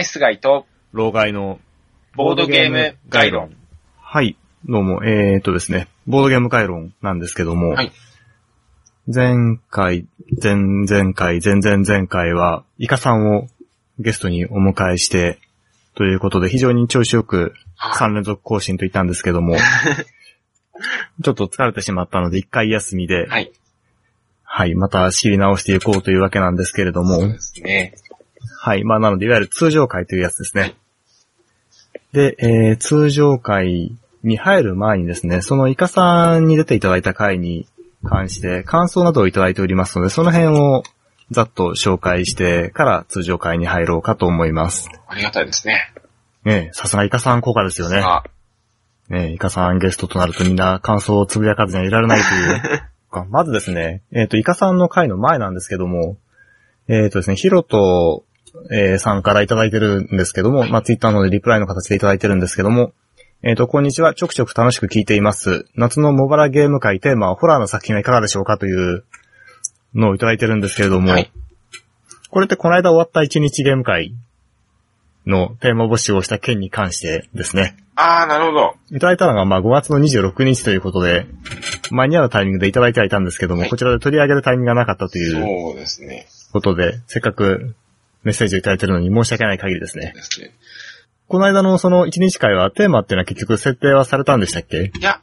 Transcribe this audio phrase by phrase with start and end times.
[0.00, 1.60] ナイスガイと、老害の
[2.16, 3.54] ボードゲーム概論。
[3.98, 4.34] はい。
[4.64, 7.92] どうも、えー、っとですね、ボードゲーム概論なんですけども、はい
[9.06, 10.06] 前回、
[10.42, 13.48] 前々回、前々前回は、イカさんを
[13.98, 15.38] ゲストにお迎えして、
[15.94, 17.52] ということで非常に調子よく
[17.98, 19.56] 3連続更新と言ったんですけども、
[21.22, 23.52] ちょっと疲れてしまったので一回休みで、はい。
[24.44, 27.94] はい、また仕切り直していこうというわけなんですけれどもそうで、すね。
[28.60, 28.84] はい。
[28.84, 30.76] まあ、なので、いわゆる通常会というやつですね。
[32.12, 37.66] で、えー、通常会に入る前にですね、そのイカさんに出ていただいた回に
[38.04, 40.82] 関して感想などをいただいておりますので、その辺を
[41.30, 44.88] ざっと紹介してから通常会に入ろうかと思います。
[45.06, 45.92] ありがたいですね。
[46.44, 47.98] ねえさすがイカさん効果ですよね。
[47.98, 48.24] あ、
[49.08, 52.82] ねえイカさんゲストとなるとみんな感想をつぶやかずにはいられないという。
[53.28, 56.16] まずですね、えっ、と、イカさんの回の前なんですけども、
[56.86, 58.24] えっ、とですね、ヒロト、
[58.70, 62.92] えーさんからいただいてるんですけども、まあ、ツイッターのリプライの形でいただいてるんですけども、
[63.42, 64.12] えっ、と、こんにちは。
[64.14, 65.66] ちょくちょく楽しく聞いています。
[65.74, 69.04] 夏のモバラゲーム会テーマはホラーの作品はいかがでしょうかという
[69.94, 71.30] のをいただいてるんですけれども、はい
[72.30, 74.14] これってこの間終わった1日ゲーム会
[75.26, 77.76] のテーマ募集をした件に関してですね。
[77.96, 78.74] あー、なるほど。
[78.92, 81.26] いただいたのが、まあ、5月の26日ということで、
[81.90, 86.28] 間に合うタイミングでいただいてはいたんですけども、はいこちらで取り上げるタイミングがなかったというそうですね。
[86.52, 87.74] ことで、せっかく
[88.22, 90.12] メッセージをいただいてるのに申し訳ない限りですね。
[90.14, 90.52] ですね。
[91.28, 94.90] この間のその1日会はテーマっていうのは結局設定はされたんでしたっけ？
[94.98, 95.20] いや、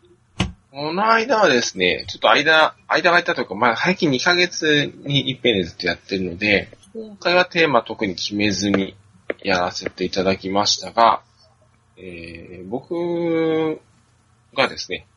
[0.72, 8.96] この間はですね、ちょっと間、間が空いたというか、まあ、最近2ヶ月に一遍でずっとやってるので、今回はテーマ特に決めずに
[9.44, 11.22] やらせていただきましたが、
[11.98, 13.82] えー、僕
[14.56, 15.08] がですね、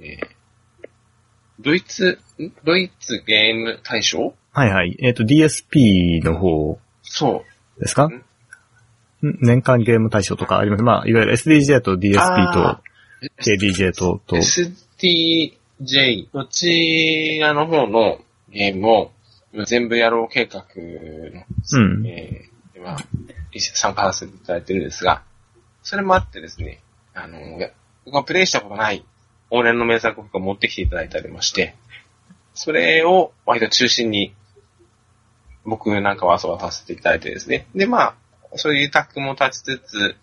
[0.00, 0.88] えー、
[1.58, 2.52] ドイツ、ん？
[2.64, 4.34] ドイツゲーム大賞？
[4.52, 4.96] はいはい。
[5.00, 6.78] えっ、と、DSP の方
[7.10, 7.44] そ
[7.78, 8.08] ですか？
[9.22, 10.82] 年間ゲーム大賞とかあります。
[10.82, 19.12] まあ、いわゆる SDJ と DSP あと KBJ と、とう。、SDJ、どちらの方のゲームを
[19.66, 22.06] 全部やろう計画のうん。
[22.06, 22.98] えー、でまあ、
[23.52, 25.22] 一緒に参加させていただいてるんですが、
[25.82, 26.80] それもあってですね、
[27.12, 27.38] あの、
[28.04, 29.04] 僕はプレイしたことない
[29.50, 31.74] 往年の名作を持ってきていただいておりまして、
[32.54, 34.32] それを割と中心に
[35.70, 37.66] 僕なんかは遊ばさせていただいてですね。
[37.74, 38.14] で、まあ、
[38.56, 40.16] そういうタッグも立ちつつ、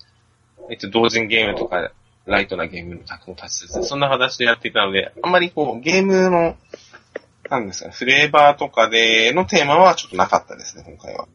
[0.69, 1.91] えっと、同人ゲームとか、
[2.25, 6.57] ライトなゲームのタッグも立ちつつ、そんな形でやっていたので、あんまりこう、ゲームの、
[7.49, 11.27] なんですかね、フレーバーとかでのテーマはちょっとなかったですね、今回は。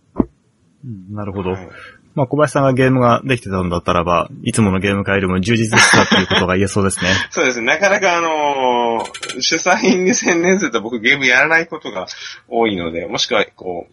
[0.85, 1.53] うんなるほど。
[1.53, 1.69] はい
[2.15, 7.11] まあ、小林さんがゲームができてたんだったらば、いつものゲーム会よりも充実したっていうことが言えそうですね。
[7.31, 7.67] そうですね。
[7.67, 12.07] なかなかあのー主催に専念すると僕ゲームやらないことが
[12.49, 13.93] 多いので、もしくはこう、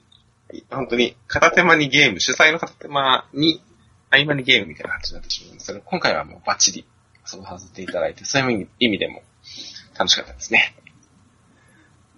[0.70, 3.62] 本当に片手間にゲーム、主催の片手間に
[4.10, 6.86] 合間にゲームみたいな感じになってしまうんですけど、今回はもうバッチリ
[7.32, 9.22] 遊ばさせていただいて、そういう意味でも
[9.98, 10.76] 楽しかったですね。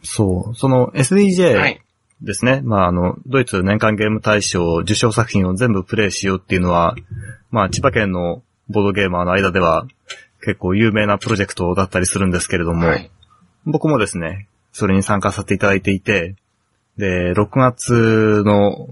[0.03, 0.55] そう。
[0.55, 1.81] そのは SDJ い。
[2.21, 2.61] ですね。
[2.63, 6.95] まあ、あの、ドイツ年間ゲーム大賞受賞作品を全部プレイしようっていうのは、
[7.49, 9.87] まあ、千葉県のボードゲーマーの間では
[10.41, 13.11] 結構有名なプロジェクトだったりするんですけれども、はい。
[13.65, 16.35] 僕もですね、それに参加させていただいていて、
[17.01, 18.89] で、6月の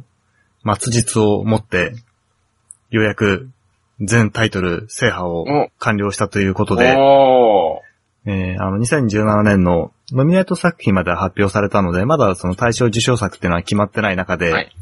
[0.66, 1.94] 末日をもって、
[2.90, 3.52] ようやく
[4.02, 6.88] 全タイトル制覇をお完了したということで。
[8.26, 14.76] えーあの、2017年のノミネート作品までは発表されたので、まだその対象受賞作っていうのは決まってない中で、はい。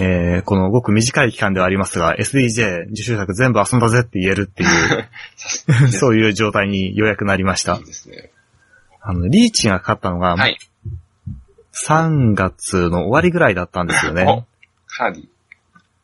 [0.00, 7.84] えーこのごく短い期間ではありますが、SDJ 受賞作全部遊んだぜって言えるっていう、 そういう状態にようやくなりましたいい。
[8.10, 8.30] ね。
[9.00, 10.58] あの、リーチがかかったのが、はい。
[11.72, 14.24] 3月の終わりぐらいだったんですよね。
[14.24, 14.44] お
[14.86, 15.28] カーディ。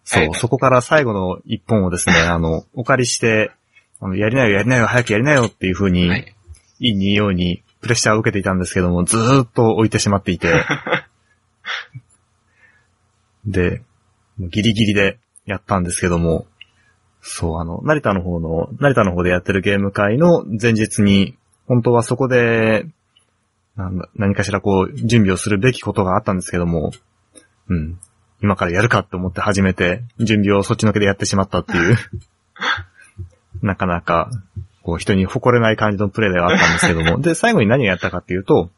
[0.05, 3.53] そう、はいそこから最後の一本をですね、 あの、お借りして、
[4.01, 6.35] あの、やりなよ、やりなよ、早くやりなよっていう風に、はい。
[6.81, 10.53] いいにようにプレッシャーを受けていたんですけども、ずーっと置いてしまっていて、
[13.45, 13.83] で、
[14.39, 16.47] ギリギリでやったんですけども、
[17.21, 21.37] そう、あの、成田の方の、成田の方でやってるゲーム会の前日に、
[21.67, 22.87] 本当はそこで、
[24.17, 26.91] 何かしらこう、準備をするべきことがあったんですけども、
[27.69, 27.99] うん。
[28.43, 31.97] 今からやるかって思って始めて、準備をそっちのけでやってしまったっていう、
[33.63, 34.31] なかなか、
[34.83, 38.71] こう人に誇れない感じのプレイではあったんですけども、で、最後に何をやったかっていうと、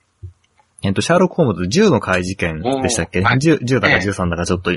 [0.82, 3.20] えっと、シャーロック・ホームズ10の怪事件でしたっけ？
[3.20, 4.72] おーはい 10, ?10 だかええ13だかちょっと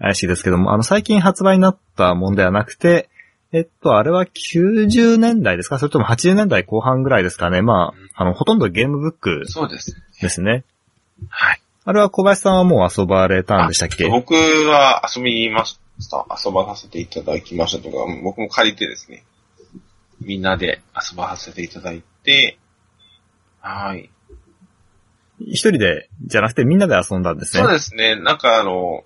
[0.00, 3.08] 怪しいですけども、あの、最近発売になったもんではなくて、
[3.54, 5.78] えっと、あれは90年代ですか？
[5.78, 7.62] それとも80年代後半ぐらいですかね？
[7.62, 9.96] まあ、あの、ほとんどゲームブックそうです。
[10.20, 10.64] ですね。
[11.28, 11.60] はい。
[11.84, 14.08] あれは小林さんはもう遊ばれたんでしたっけ？
[14.08, 19.24] 僕は遊びましちょっと遊ばさせていただきましたとか、僕も借りてですね、
[20.20, 22.58] みんなで遊ばさせていただいて、
[23.60, 24.10] はい。
[25.38, 27.62] 一人で、じゃなくてみんなで遊んだんですね。
[27.62, 28.16] そうですね。
[28.16, 29.04] なんかあの、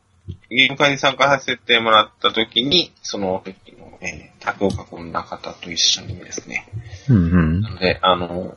[0.50, 6.68] ゲーム会に参加させてもらった時に、その時の、えー、卓を囲んだ方と一緒にですね。
[7.08, 7.70] うんうんな。
[7.70, 8.56] ので、あの、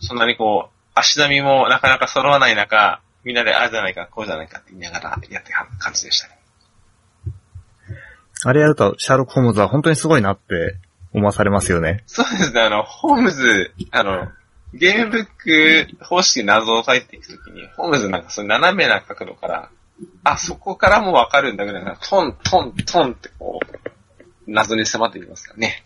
[0.00, 6.38] そんなにこう、足並みもなかなか揃わない中、みんなでああじゃないか、こうじゃないかって言いながらやっては感じでしたね。
[8.44, 10.76] あれやると、シャーロック・ホームズは本当にすごいなって
[11.14, 12.02] 思わされますよね。
[12.06, 14.28] そうですね、あの、ホームズ、あの、
[14.74, 15.26] ゲームブッ
[15.96, 19.70] ク方式で謎を解いていくときに、ホームズなんかその斜めな角度から、
[20.24, 25.84] あ、そこからもわかるんだぐらいな、トン、トン、トンってこう、謎に迫っていきますからね。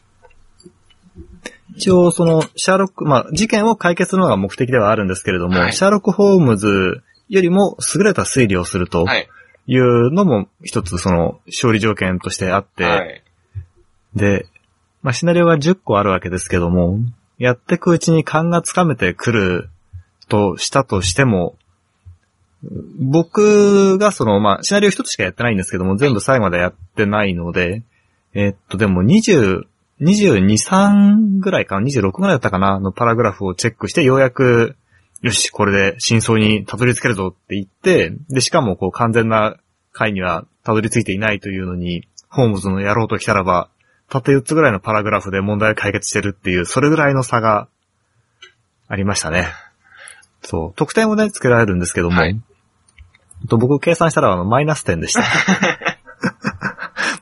[1.75, 9.29] 一応、その、シャーロック、まあ、事件を解決するのが目的ではあるんですけれども、はいシャーロック・ホームズよりも優れた推理をするとはい。
[9.69, 13.23] いうのも一つその勝利条件としてあって、はい。
[14.15, 14.47] で、
[15.03, 16.99] まあ、シナリオが10個あるわけですけども、
[17.39, 19.69] やっていくうちに勘がつかめてくる
[20.29, 21.57] としたとしても、
[22.99, 27.83] 僕がその、まあ、シナリオ一つしかやってないんですけども、全部最後までやってないので、
[28.35, 29.65] えっと、でも20、
[30.01, 34.77] 22、3ぐらいかな、26ぐらいだったかな、のパラグラフをチェックして、ようやく、
[35.23, 39.57] よし、これで真相にたどり着けるぞって言って、で、しかもこう完全な
[39.93, 43.71] 回にはたどり着いていないというのに、ホームズのやろうときたらば、
[44.11, 47.69] たった4つぐらいのパラグラフで問題を解決してるっていう、それぐらいの差が
[48.89, 49.49] ありましたね。
[50.43, 50.73] そう。
[50.75, 52.39] 得点をね、つけられるんですけども、はい
[53.49, 55.23] と僕計算したらあのマイナス点でした。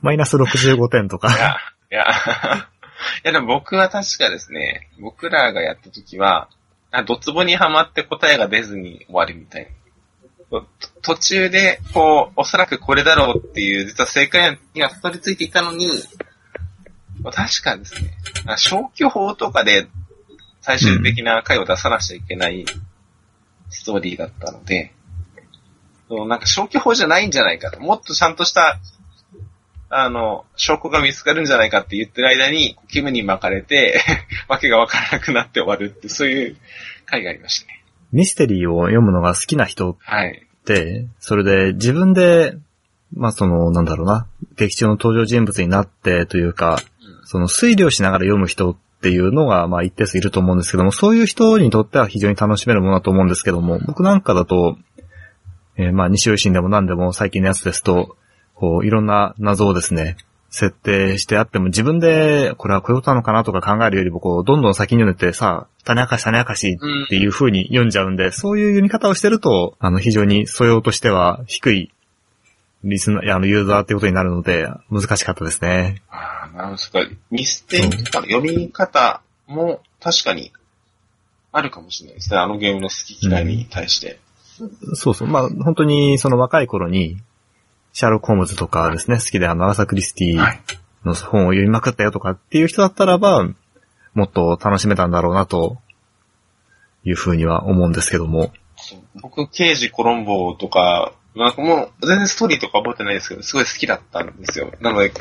[0.03, 2.05] マイナス65点といやか。、いや、い
[3.25, 6.49] や でも僕は確かですね、僕らがやった時は、
[6.91, 9.69] あドツボにはまって答えが出ずに終わるみたい
[10.51, 10.61] な。
[10.61, 10.67] と
[11.03, 15.89] 途中で、こう、おそらくこれだろうっていう、実は正解にはたどり着いていたのに、
[17.33, 18.11] 確かですね、
[18.47, 19.89] あ消去法とかで
[20.61, 22.67] 最終的な回を出さなきゃいけない
[23.71, 25.04] ストーリーだったので、そ
[26.11, 28.79] うなんか消去法じゃないんじゃないかと、もっとちゃんとした
[29.97, 34.01] あの、証拠が見つかるんじゃないかって言ってる間に、気分に巻かれて、
[34.49, 36.57] わけがわからなくなって終わるって、そういう
[37.07, 37.85] 回がありましたね。
[38.11, 40.47] ミステリーを読むのが好きな人っはい。
[40.65, 42.57] て、それで自分で、
[43.13, 54.77] まあその、なんだろうな、劇中の登場人物になってというか、うんその推理をしながら読む人っていうのが、まあ一定数いると思うんですけども、そういう人にとっては非常に楽しめるものだと思うんですけども、僕なんかだと、
[55.77, 58.17] えーまあ西尾維新でも何でも最近のやつですと、
[58.55, 60.17] こう、いろんな謎をですね、
[60.51, 71.93] 設定してあっても自分でこれはこういうことなのかなとか考えるよりもこう、どんどん先に読んでてさあ、種明かし種明かしっていう風に読んじゃうんで、そういう読み方をしてると、あの、非常に素養としては低い
[72.85, 76.03] リスナー、あの、ユーザーってことになるので、難しかったですね。
[76.11, 77.01] ああ、なんですか。
[77.31, 80.53] ミステリーとかの読み方も確かに
[81.51, 82.39] あるかもしれないですね。
[82.39, 84.21] あのゲームの好き嫌いに対して。
[84.95, 85.29] そうそう。
[85.29, 87.17] まあ、本当にその若い頃に、
[87.93, 90.61] シャーロック・ホームズとかですね、好きであの、アガサ・クリスティはい。
[91.05, 93.47] の本を読みまくったよとかっていう人だったらば、
[94.15, 95.79] もっと楽しめたんだろうなと、
[97.05, 98.53] いうふうには思うんですけども。
[99.21, 104.73] 僕、刑事コロンボとか、なんかもう、全然ストーリーとか覚えてないですけど、すごい好きだったんですよ。
[104.81, 105.13] なので、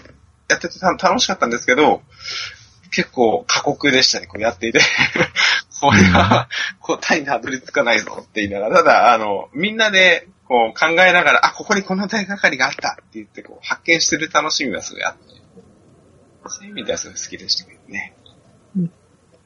[0.50, 2.02] やっててた楽しかったんですけど、
[2.92, 4.80] 結構過酷でしたね、これやっていて。
[5.84, 6.48] これは、
[6.80, 15.24] 答えにたどり着かないぞって言いながら、ただ、あの、みんなで、こう考えながら、あ、ここにこの手がかりがあったって言って、こう、発見してる楽しみはすごいあって、
[16.48, 18.16] そういう意味ではすごい好きでしたけどね。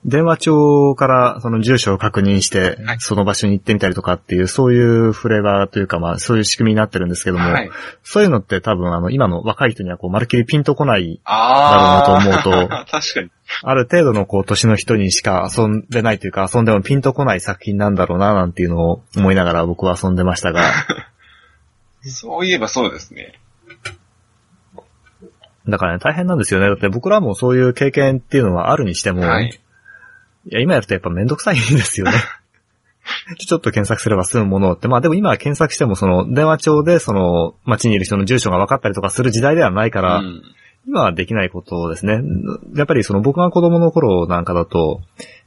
[0.08, 7.70] 電話帳からその住所を確認してはい、その場所に行ってみたりとかっていう、そういうフレーバーというか、まあ、そういう仕組みになってるんですけども、はい。
[8.04, 12.20] そういうのって多分あの、今の若い人にはこう、まるっきりピンとこない、ああ。
[12.20, 13.30] なるほどと思うと 確かに。
[13.64, 20.62] ある程度のこう、年の人にしか遊んでないというか、遊んでもピンとこない作品なんだろうな、なんていうのを思いながら僕は遊んでましたが、
[22.04, 23.34] そういえばそうですね。
[25.68, 26.68] だからね、大変なんですよね。
[26.68, 29.60] だって僕らもそういう経験っていうのはあるにしても、はい。
[30.50, 32.14] いや、今やるとやっぱめんどくさいんですよね。
[33.38, 40.42] ちょっと検索すれば済むものって、まあでも今は検索してもその電話帳でその街にいる人の住所が分かったりとかする時代ではないから、うん
[40.88, 42.22] 今はできないことですね。
[42.74, 45.02] やっぱりその僕が子供の頃なんかだと、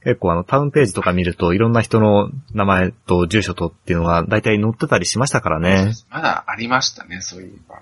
[0.05, 5.95] 結構あのタウンページとか見るといろんな人の名前と住所とっていうのが大体載ってたりしましたからね。
[6.11, 7.81] まだありましたね、そういえば。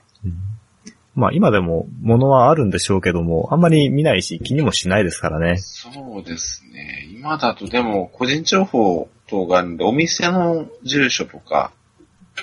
[1.19, 5.59] まあ今でも物はあるんでしょうけども、あんまり見ないし気にもしないですからね。
[5.59, 7.09] そうですね。
[7.13, 11.73] 今だとでも、個人情報等があるんで、お店の住所とか、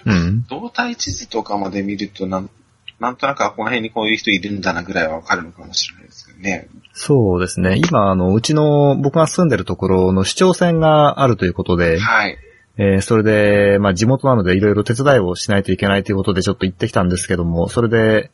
[0.04, 0.44] うん。
[0.48, 2.50] 動体地図とかまで見るとなん、
[3.00, 6.68] なんとなくあこの辺にこういう人いるんだなぐらいはわかるのかもしれないですけどね。
[6.92, 7.78] そうですね。
[7.78, 12.38] 今、あの、うちの、僕が住んでるところの市長選があるということで、はい。
[12.78, 18.32] えーそれで、まあ地元なのでいろいろ手伝いをしないといけないということでちょっと行ってきたんですけども、それで、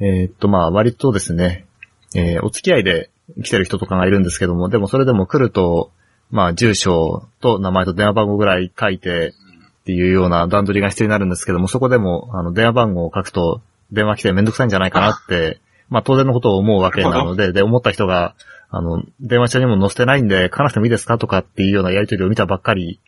[0.00, 1.66] えーっとまあ割とですね、
[2.14, 3.10] えーお付き合いで
[3.42, 5.90] 来てる人とかがいるんですけども、でもそれでも来ると、
[6.30, 9.34] まあ住所と名前と電話番号ぐらい書いて
[9.80, 13.60] っていうような段取りが必要になるんですけども、そこでもあの電話番号を書くと
[13.92, 18.34] 電話来てめんどくさいんじゃないかなって、まあ当然のことを思うわけなので、 で、思った人が、
[18.68, 22.98] あの、電話帳にも載せてないんで、書かなくてもいいですかとかっていうようなやりとりを見たばっかり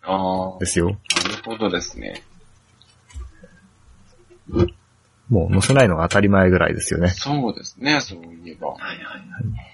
[0.61, 0.87] ですよ。
[0.87, 0.99] なる
[1.45, 2.23] ほどですね。
[5.29, 7.09] もう載せないのが当たり前ぐらいですよね。
[7.11, 8.69] そうですね、そういえば。
[8.69, 9.69] はいはい。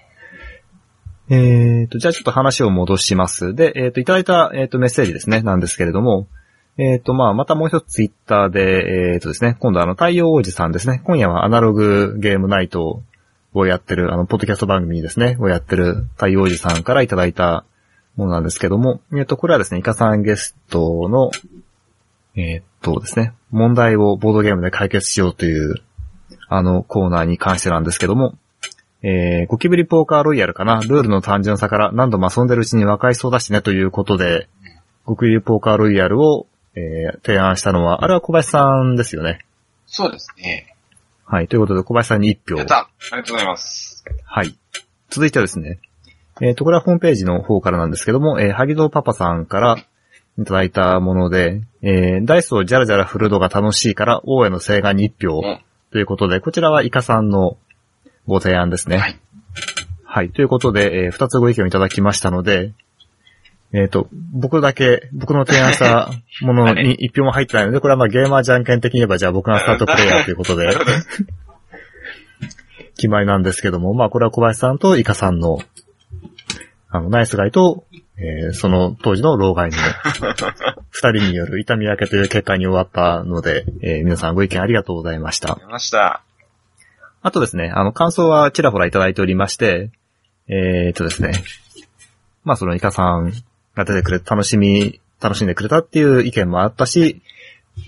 [1.27, 3.55] えーと、じゃあちょっと話を戻します。
[3.55, 6.27] で、えーと、いただいた、えーと、メッセージですね、なんですけれども、
[6.77, 13.01] えーと、まあ、またもう一つツイッターで、えーとですね、今度あの、太陽王子さんですね、今夜はアナログゲームナイト
[13.53, 17.65] をやってる、あの、ポッドキャスト番組ですね、をやってる太陽王子さんからいただいた
[18.17, 21.31] ものなんですけども、えーと、これはですね、イカさんゲストの、
[22.35, 25.75] えーとですね、問題をボードゲームで解決しようという、
[26.47, 28.35] あのコーナーに関してなんですけども、
[29.01, 30.81] えー、ゴキブリポーカーロイヤルかな？
[30.81, 34.47] ルールの単純さから何度も遊んでるうちに和解しそうだしねということで、
[35.05, 39.45] ゴキブリポーカーロイヤルを、えー提案したのは、あれは小林さんですよね。
[39.85, 40.75] そうですね。
[41.23, 41.47] はい。
[41.47, 42.67] ということで、小林さんに1票やっ。
[42.67, 44.03] たありがとうございます。
[44.25, 44.55] はい。
[45.09, 45.79] 続いてですね。
[46.41, 49.77] えっ、と、これはホームページの方からなんですけども、えー、ハギドパパさんから
[50.37, 55.59] いただいたもので、えー、ダイスをジャラジャラ振るのが楽しいから、王への請願に1票うん
[55.91, 57.57] ということで、こちらはイカさんの
[58.27, 58.97] ご提案ですね。
[58.97, 59.19] はい。
[60.03, 60.29] はい。
[60.29, 62.73] ということで、えー二つご意見をいただきましたので、
[63.71, 66.11] えっ、と、僕だけ、僕の提案した
[66.41, 70.69] ものに 一票も入ってないので、これはまあゲーマーじゃんけん的に言えば、じゃあ僕がスタートプレイヤー ということで、
[72.95, 75.59] 決まりなんですけども、まあこれは小林さんとイカさんの、
[76.89, 77.85] あの、ナイスガイと、
[78.17, 79.77] えーその当時の老害の
[80.89, 85.55] 二人による痛み分けという結果に終わったので、えー皆さんご意見ありがとうございました。
[85.55, 86.21] 出ました。
[87.21, 89.89] あとですね、あの、感想はちらほらいただいておりまして、
[90.47, 91.33] えー、っとですね、
[92.43, 93.33] まあそのイカさん
[93.73, 97.21] が出てくれて楽しみ、楽しんでくれたっていう意見もあったし、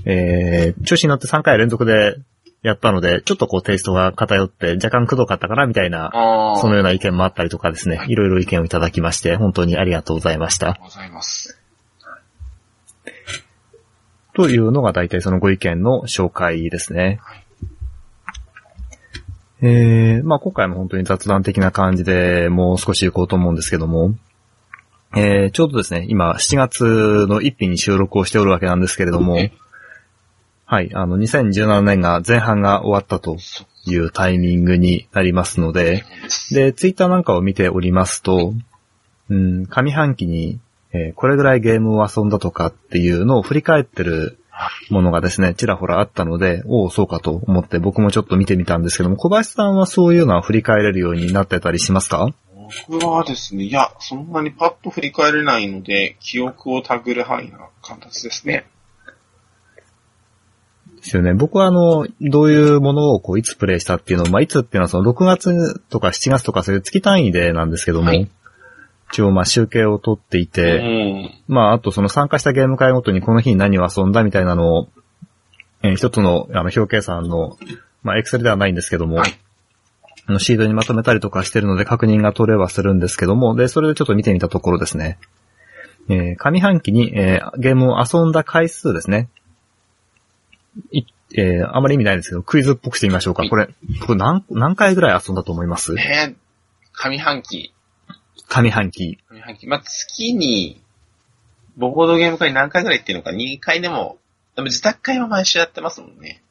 [0.06, 2.18] えー、調子に乗って3回連続で
[2.64, 6.58] やったので、ちょっとこうテイストが偏って若干くどかったかなみたいな、ああ。
[6.58, 10.78] そのような意見もあったりとかですね、いろいろ意見をいただきまして、本当にありがとうございました。
[10.82, 11.60] ございます。
[14.34, 17.20] というのが大体そのご意見の紹介ですね。
[19.62, 24.14] えー、まあ今回も本当に雑談的な感じでもう少し行こうと思うんですけども、
[25.16, 26.84] えー、ちょうどですね、今7月
[27.28, 29.52] の1日に収録をしておるわけなんですけれどもえ、
[30.70, 33.38] はい、あの2017年が前半が終わったと
[33.86, 36.04] いうタイミングになりますので、
[36.52, 38.54] で、ツイッターなんかを見ておりますと、
[39.30, 40.60] うん、上半期に、
[40.92, 44.40] えーこれぐらいゲームを遊んだとかっていうのを振り返ってる
[44.90, 52.30] ものがですね、ちらほらあったので、おお、そうかと思って僕もちょっと見てみたんですけども、小林さんはそういうのは振り返れるようになってたりしますか？
[52.90, 58.66] 僕はですね、いや、そんなにパッと振り返れないので、記憶をたぐる範囲な形ですね。
[60.98, 61.34] ですよね。
[61.34, 68.30] 僕はあの、どういうものをこう、いつプレイしたっていうのを、まあ、いつっていうのはその6月とか7月とかそういう月単位でなんですけども、はい
[69.12, 71.32] 一応まあ集計を取っていて、うん。
[71.48, 74.90] まあ、あとその参加したゲーム会ごとにこの日に何を遊んだみたいなのを、
[75.82, 77.58] えー一つの、あの、表計算の、
[78.04, 79.40] まあ、エクセルではないんですけども、はい
[80.30, 85.18] あのシードにまとめたりとかしてるので確認が取れはするんですけども、で、それでちょっと見てみたところですね。
[86.10, 89.30] えー上半期に、えーゲームを遊んだ回数ですね。
[90.92, 91.04] い
[91.36, 93.48] えーあまり意味ないんですけど、クイズっぽくしてみましょうか。
[93.50, 93.70] これ、
[94.00, 95.94] 僕何、何回ぐらい遊んだと思います？
[96.00, 96.36] えー、
[96.94, 97.74] 上半期。
[98.50, 99.18] 上半期。
[99.32, 99.68] 上半期。
[99.68, 100.82] まあ、月に、
[101.76, 104.18] ボードゲーム会何回ぐらい行ってるのか、2回でも、
[104.56, 106.42] でも自宅会は毎週やってますもんね。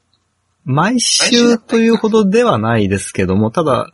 [0.64, 3.92] 毎週というほどではないですけども、ただ、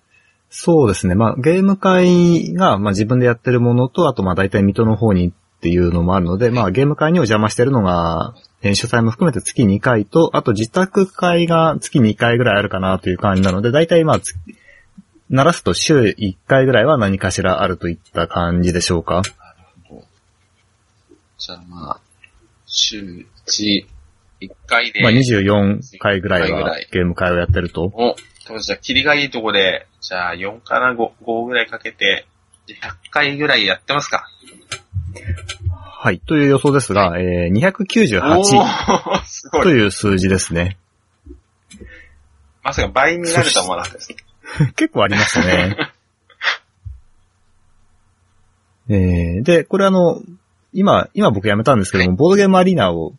[0.50, 1.14] そうですね。
[1.14, 8.34] まあ、ゲーム会が、まあ自分でやってるものと、あとまあ大体水戸の方にっていうのもあるので、まあゲーム会にお邪魔してるのが、
[8.64, 14.34] えー主催も含めて月2回と、あと自宅会が月2回ぐらいあるかなという感じなので、大体まあつ、
[15.30, 19.22] 鳴らすと週1回ぐらいは何かしらあるといった感じでしょうか。
[21.38, 22.00] じゃあまあ、
[22.66, 23.86] 週1、
[24.40, 25.02] 1回で。
[25.02, 27.90] まあ24回ぐらい1回ぐはゲーム会をやってると。
[27.92, 28.14] お、
[28.46, 32.26] とじゃあ、キリがいいとこで、じゃあ4かな、5、5ぐらいかけて、
[32.66, 34.28] じゃあ100回ぐらいやってますか。
[36.04, 36.18] はい。
[36.18, 38.36] という予想ですが、えー、298。
[38.36, 39.62] おーすごい。
[39.62, 40.76] という数字ですね。
[42.64, 44.16] まさか倍になるとは思わなかったです。
[44.74, 45.76] 結構ありましたね。
[48.90, 50.20] えー、で、これあの、
[50.72, 53.14] 今、今僕やめたんですけども、ボードゲームアリーナを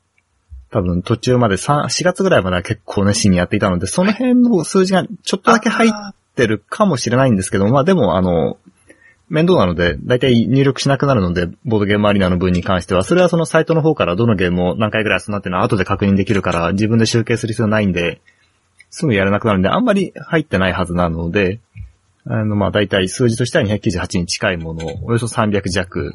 [0.70, 5.92] 多分途中まで3、4月ぐらいまでは結構熱心にやっていたので、その辺の数字がちょっとだけ入っ
[6.36, 8.58] てるかもしれないんですけど、まあでもあの、
[9.34, 18.22] 面倒なので、だいたい入力しなくなるので、ボードゲームアリーナの分に関しては、それはそのサイトの方からどのゲームを何回ぐらい遊んだっていうのは後で確認できるから、自分で集計する必要ないんで、
[18.92, 21.60] すぐやらなくなるんで、あんまり入ってないはずなので、
[22.28, 26.14] あの、まあ、大体数字としては298に近いものを、およそ300弱。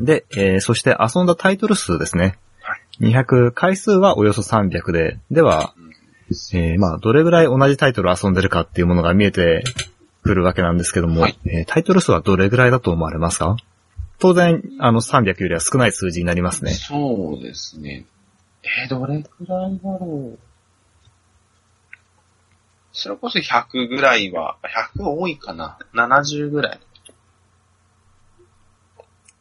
[0.00, 2.36] で、えー、そして遊んだタイトル数ですね。
[3.00, 5.72] 200、回数はおよそ300で、では、
[6.52, 9.62] えー、まあ、どれぐらい同じタイトル遊んでるかっていうものが見えて
[10.22, 13.56] くるわけなんですけども、はいえータイトル数はどれぐらいだと思われますか？
[14.20, 16.72] 当然、あの、300よりは少ない数字になりますね。
[16.72, 18.04] そうですね。
[18.64, 20.38] えー、どれくらいだろう？
[22.92, 24.56] それこそ100ぐらいは、
[24.96, 26.80] 100多いかな ?70 ぐらい。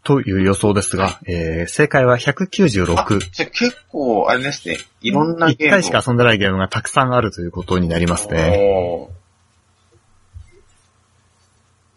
[0.03, 3.19] という予想ですが、えー、正解はあ196。
[3.31, 4.77] じゃあ結構、あれですね。
[5.01, 5.79] いろんなゲームを。
[5.79, 9.06] 1回しか遊んでないゲームがたくさんあるということになりますね。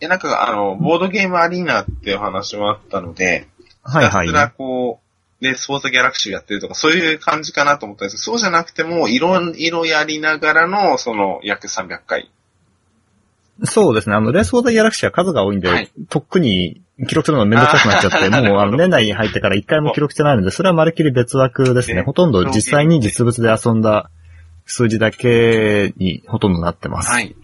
[0.00, 3.49] や、なんか、あの、ボードゲームアリーナっていう話もあったので、
[3.83, 4.45] はいはいひたす。
[4.45, 5.00] らこ
[5.40, 12.30] う、で、スポーツギャラクシーやってるとか、そういう感じかなと思ったんですけど、そうじゃなくても、いろいろやりながらの、その、約300回。
[13.64, 14.16] そうですね。
[14.16, 21.97] あの、レースウォーターギャラクシーは数が多いんで、はいとっくに記録するのめんどくさくなっちゃって、 もうあの年内に入ってから一回も記録してないので、それはまるっきり別枠ですね。
[21.97, 24.10] ねほとんど実際に実物で遊んだ
[24.67, 27.10] 数字だけにほとんどなってます。
[27.10, 27.34] はい。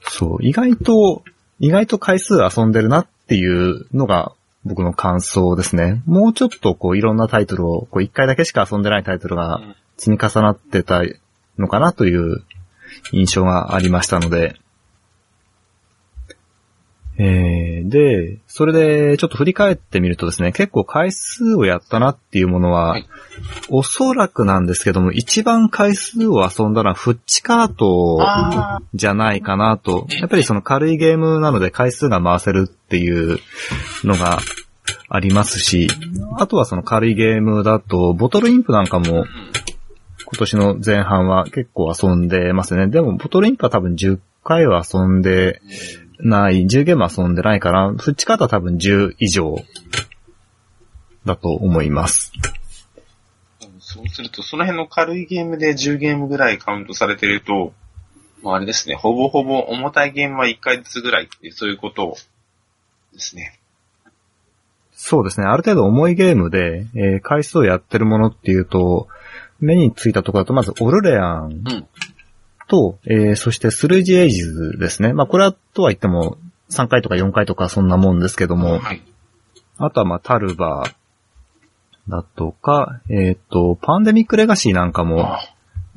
[0.11, 1.23] そう、意外と、
[1.59, 4.33] 意外と回数遊んでるなっていうのが
[4.65, 6.01] 僕の感想ですね。
[6.05, 11.03] もうちょっとこういろんなタイトルを、こう一回だけしか遊んでないタイトルがうん積み重なってた
[11.59, 12.43] のかなという
[13.11, 14.55] 印象がありましたので、
[17.23, 23.07] えー、で、それでちょっと振り返ってみるとですね、結構回数をやったなっていうものは、はい
[23.69, 30.05] おそらくなんですけども、一番回数を遊んだのはフッチカートあじゃないかなと。
[30.19, 33.39] やっぱりその軽いゲームなので回数が回せるっていう
[34.03, 34.39] のが
[35.09, 35.87] ありますし、
[36.37, 39.25] あとはその軽いゲームだと、ボトルインプなんかもうん
[40.31, 42.87] 今年の前半は結構遊んでますね。
[42.87, 45.61] でも、ボトルインプは多分10回は遊んで
[46.21, 49.55] ない、10ゲーム遊んでないから、フッチカートは多分10以上
[51.25, 52.31] だと思います。
[53.79, 57.73] そうすると、その辺の軽いゲームで10ゲームぐらいカウントされてると、
[58.41, 62.15] まああれですね、ほぼほぼ重たいゲームは1回ずつぐらいってそういうこと
[63.13, 63.59] ですね。
[64.93, 65.47] そうですね。
[65.47, 69.07] ある程度重いゲームで、えー回数をやってるものっていうと、
[69.59, 71.87] 目についたところだと、まずオルレアンうん。
[72.71, 75.11] と、えーそしてスルージエイジズですね。
[75.11, 76.37] まあこれはとは言っても
[76.69, 79.01] 3回とか4回とかそんなもんですけども、はい。
[79.77, 80.85] あとはまあタルバ
[82.07, 85.39] だとか、えっ、と、パンデミックレガシーなんかも、あ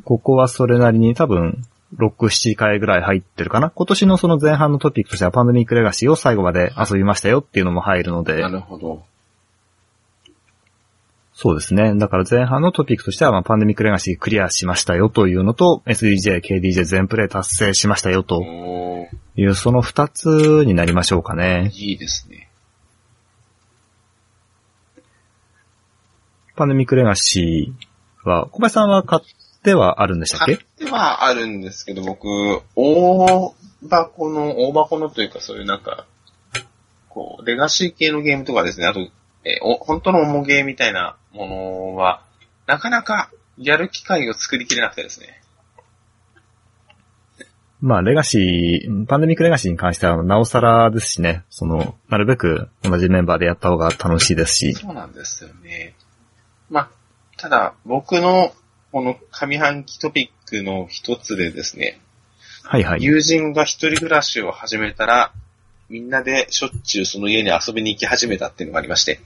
[0.05, 1.63] ここはそれなりに多分、
[1.97, 3.71] 6、7回ぐらい入ってるかな。
[3.71, 9.05] 今年のその前半のトピックとしてはパンデミックレガシーを最後まで遊びましたよっていうのも入るのでな、るほど。
[11.35, 11.97] そうですね。
[11.97, 18.41] だから前半のトピックとしては、まあ、パンデミックレガシークリアしましたよというのと、SDJ、KDJ 全プレイ達成しましたよと
[19.37, 21.73] いう、その二つになりましょうかね。
[21.75, 22.49] いいですね。
[26.55, 29.23] パンデミックレガシーは、小林さんは買っ
[29.65, 36.07] てはあるんでしたっ買っけてはあるんですけど、僕、大箱の、大箱のというかそういうなんか、
[37.09, 39.01] こう、レガシー系のゲームとかですね、あと、
[39.45, 42.23] えーお本当の重ゲーみたいなものは、
[42.67, 45.41] なかなかやる機会を作りきれなくてですね。
[47.81, 55.95] まあ、レガシー、パンデミックレガシーに関しては、なおさらですしね、その、なるべく同じメンバーでやった方が楽しいですし、そうなんですよね。
[56.71, 56.91] まあ、
[57.37, 58.55] ただ、僕の
[58.91, 62.01] この上半期トピックの一つでですね、
[62.63, 63.03] はいはい。
[63.03, 65.33] 友人が一人暮らしを始めたら、
[65.95, 69.21] みんなでしょっちゅうその家に遊びに行き始めたっていうのがありまして。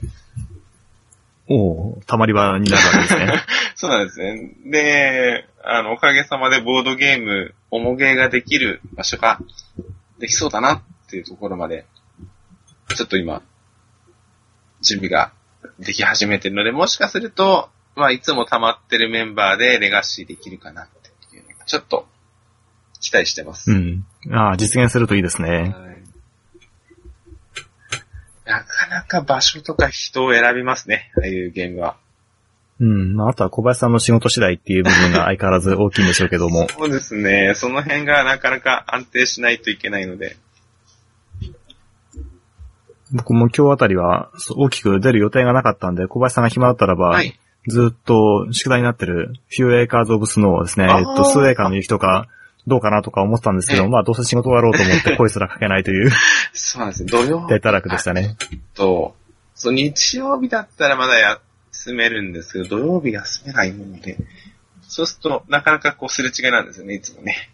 [1.47, 1.55] お
[1.93, 3.33] おたまり場になるわけですね。
[3.73, 4.51] そうなんですね。
[4.65, 9.39] で、あの、おかげさまでボードゲーム、重ゲーができる場所が
[10.19, 11.87] できそうだなっていうところまで、
[12.95, 13.41] ちょっと今、
[14.83, 15.31] 準備が
[15.79, 22.07] でき始めてるので、もしかすると、まあ、いつも溜まってるメンバーでレガシーできるかなっていうのが、ちょっと、
[23.01, 23.71] 期待してます。
[23.71, 24.05] うん。
[24.29, 25.73] ああ、実現するといいですね。
[25.75, 25.98] はい
[28.89, 31.97] なか場所とか人を選びますね、ああいうゲームは。
[32.79, 33.15] うん。
[33.15, 36.67] まあ、あとは小林さんの仕事次第っていう部分が相変わらず大きいんでしょうけども。
[36.77, 37.53] そうですね。
[37.55, 40.37] その辺がなかなか安定しないといけないので。
[43.11, 47.37] 僕も今日あたりは大きく出る予定がなかったんで、小林さんが暇だったらば、はい。
[47.67, 52.27] ずっと宿題になってる Few Acres of Snow をですね、えっと、数エーカーの雪とか、
[52.69, 56.09] どうかなとか思ってたんですけど、ええまあどうせ仕事終わろうと思って声すらかけないという
[56.53, 57.09] そうなんですね。
[57.11, 58.37] 土曜データ楽でしたね。
[58.75, 59.15] と、
[59.55, 64.17] そう、日曜日だったらまだ休めるんですけど、土曜日休めないもので、
[64.87, 67.49] そうすると、なかなかこうすれ違いなんですよね、いつもね。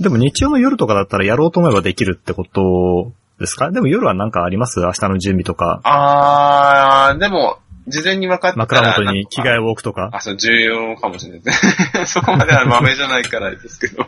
[0.00, 3.70] でも日曜の夜とかだったらやろうと思えばできるってことですか？
[3.70, 4.80] でも夜はなんかあります？
[4.80, 8.82] 明日の準備とか、あー、でも、事前に分かったら。
[8.82, 10.10] 枕元に着替ええを置くとか？
[10.12, 11.66] あ、そう、重要かもしれないです
[11.98, 12.06] ね。
[12.06, 14.06] そこまでは豆じゃないからですけど。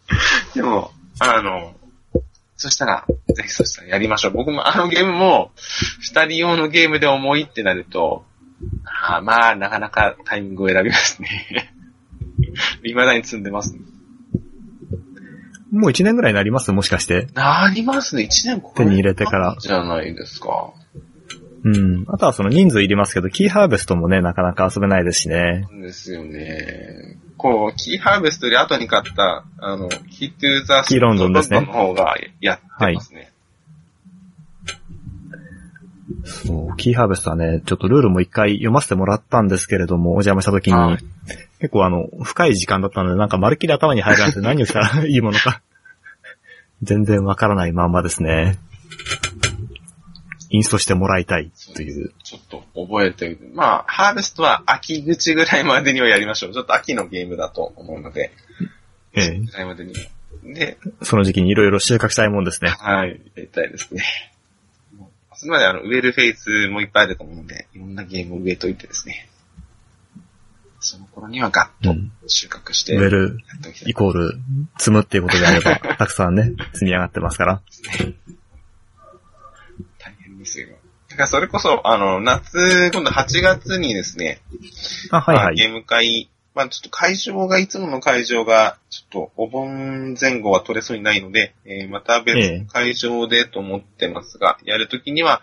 [0.54, 1.74] でも、あの、
[2.56, 4.32] そしたら、ぜひそしたらやりましょう。
[4.32, 5.50] 僕もあのゲームも、
[6.00, 8.24] 二人用のゲームで重いってなると、
[8.84, 11.74] あーまあ、なかなかタイミングを選びますね。
[12.84, 13.80] 未だに積んでます、ね。
[15.72, 16.70] もう一年ぐらいになります？
[16.70, 17.26] もしかして。
[17.34, 18.22] なりますね。
[18.22, 20.70] 一年こ手に入れてからじゃないですか。
[21.64, 22.04] うん。
[22.08, 25.66] あとはその人数いりますけど、キーハーベストもね、なかなか遊べないですしね。
[25.70, 27.18] そうですよね。
[27.36, 33.32] こう、キーハーベストより後に買った、あの、キートゥーザキーロンドンですねの方がやってますね。
[36.24, 40.98] そう、キーハーベストはね、ちょっとルールも一回読ませてもらったんですけれども、お邪魔した時に、はい
[41.62, 45.62] 結構あの、深い時間だったので、なんかまるっきり頭に入らなくて何をしたらいいものか、
[46.82, 48.58] 全然わからないまんまですね。
[50.52, 52.12] インストしてもらいたいという。
[52.22, 53.38] ちょっと覚えて。
[53.54, 56.52] まあ、ハーベストは秋口ぐらいまでにはやりましょう。
[56.52, 58.32] ちょっと秋のゲームだと思うので、
[59.14, 60.00] ええ、ぐらいまでには。
[60.44, 62.70] で、その時期にいろいろ収穫したいもんですね。
[62.70, 64.02] はい、やりたいですね。
[65.34, 69.28] それまであの、植えるフェイスもいっぱいあると思うので、いろんなゲームを植えといてですね。
[70.80, 72.12] その頃にはガッとうん。
[72.26, 73.38] 収穫して、植える
[73.86, 74.34] イコール
[74.78, 77.62] 積むっていうことであれば、 たくさんね、積み上がってますから。
[80.54, 80.76] ですよ。
[81.10, 84.40] だからそれこそ、あの、夏、今度8月にですね、
[85.10, 85.70] あ、はいまあゲはい。
[85.70, 95.42] ーム会、まあちょっと会場が、いつもの会場が、ちょっとお盆前後は取れそうにないので、えーまた別の会場でと思ってますが、やるときには、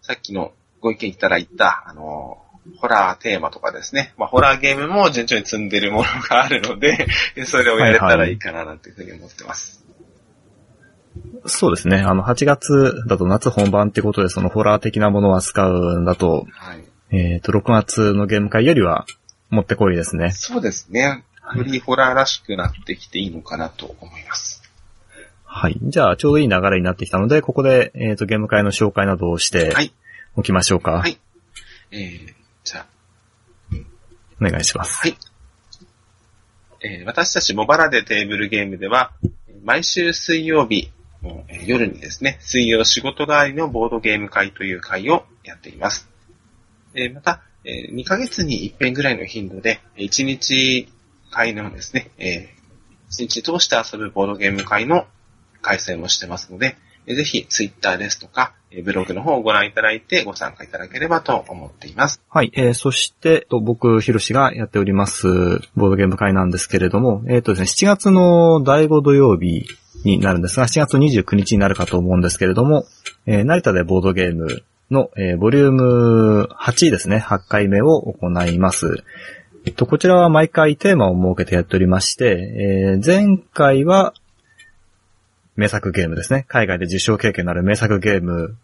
[0.00, 2.38] さっきのご意見いただいた、あの、
[2.78, 4.14] ホラーテーマとかですね。
[4.16, 7.06] まあ、ホラーゲームも順調に積んでるものがあるので、
[7.44, 9.81] それをやれたらいいかななんていうふうに思ってます。
[11.46, 11.98] そうですね。
[11.98, 16.84] あの、8月だと夏本番ってことで、そのホラー的なものを扱うんだと、はい。
[17.10, 19.06] えっ、と、6月のゲーム会よりは、
[19.50, 20.30] もってこいですね。
[20.32, 21.24] そうですね。
[21.54, 24.62] よりホラーらしくなってきていいのかなと思います。
[25.44, 25.76] はい。
[25.82, 29.92] じゃあ、ちょうどいい流れになってきたので、ここで、えっ、と、ゲーム会の紹介などをしてはい。
[30.34, 30.92] おきましょうか。
[30.92, 31.18] はい
[31.90, 32.86] えー、じゃあ、
[34.40, 35.00] お願いします。
[35.00, 35.16] はい。
[36.84, 39.12] えー私たちモバラでテーブルゲームでは、
[39.62, 40.90] 毎週水曜日
[41.66, 46.08] 夜にですね、水曜仕事帰りのボードゲーム会という会をやっています。
[46.94, 50.88] えまた、え2ヶ月に一遍ぐらいの頻度で、1日
[51.30, 52.48] 会のですね、え
[53.10, 55.06] 1日通して遊ぶボードゲーム会の
[55.60, 58.54] 開催もしてますので、ぜひツイッターですとか、
[58.84, 62.20] ブログの方をご覧いただいてご参加いただければと思っています。
[62.30, 62.50] はい。
[62.54, 65.26] えー、そして、僕、ヒロシがやっております、
[65.76, 69.66] ボードゲーム会なんですけれども、えっ、とですね、7月の第5土曜日
[70.04, 72.84] になるんですが、7月29日になるかと思うんですけれども、
[73.26, 79.04] えー成田でボードゲームの、えーボリューム8ですね、8回目を行います。
[79.64, 84.14] えっと、こちらは毎回テーマを設けてやっておりまして、えー前回は、
[85.56, 86.46] 名作ゲームですね。
[86.48, 88.56] 海外で受賞経験のある名作ゲーム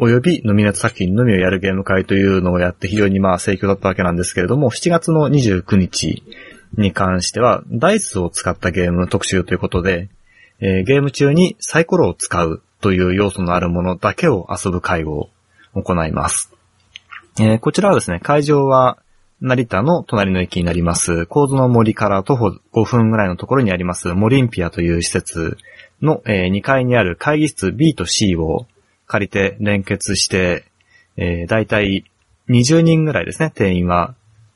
[0.00, 6.22] およびノミネート作品のみをやるゲーム会というのをやって非常にまあ盛況だったわけなんですけれども、7月の29日
[6.76, 10.08] に関しては、ダイスを使ったゲームの特集ということで、
[10.60, 15.28] えーゲーム中にサイコロを使うという要素のあるものだけを遊ぶ会を
[15.74, 16.52] 行います。
[17.40, 18.98] えーこちらはですね、会場は
[19.40, 25.56] 成田の隣の駅になります、構図の森から徒歩5分ぐらいのところにあります、モリンピアという施設
[26.02, 28.66] の、え2階にある会議室 B と C を
[29.06, 30.64] 借りて連結して、
[31.16, 32.04] えー、だいたい
[32.48, 34.14] 20人ぐらいですね、定員は。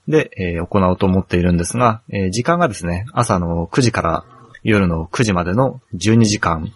[0.09, 4.25] で、えー行おうと思っているんですが、えー時間がですね、朝の9時から
[4.63, 6.73] 夜の9時までの12時間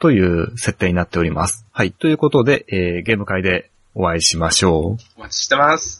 [0.00, 1.66] という設定になっております。
[1.72, 1.92] はい。
[1.92, 5.02] ということで、えーゲーム会でお会いしましょう。
[5.16, 5.92] お待ちしてます。